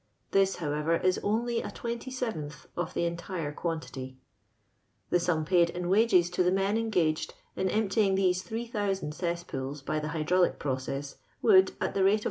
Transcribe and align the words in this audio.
This, 0.31 0.55
howt 0.55 0.83
ver, 0.83 0.95
is 0.97 1.19
only 1.21 1.61
a 1.61 1.69
twriity 1.69 2.07
scveiith 2.11 2.65
of 2.75 2.95
the 2.95 3.01
Mitiro 3.07 3.53
quantity. 3.55 4.17
Tin 5.11 5.19
Sinn 5.19 5.45
paid 5.45 5.69
in 5.69 5.89
wages 5.89 6.31
to 6.31 6.41
the 6.41 6.49
men 6.49 6.75
engaged 6.75 7.35
in 7.55 7.69
emptying 7.69 8.15
these 8.15 8.41
JIOOO 8.41 9.13
cesspools 9.13 9.83
by 9.83 9.99
the 9.99 10.07
hy 10.07 10.23
draulic 10.23 10.57
i)rooess 10.57 11.17
would, 11.43 11.73
at 11.79 11.93
tlie 11.93 12.01
rato 12.03 12.13
of 12.15 12.19
2*. 12.19 12.19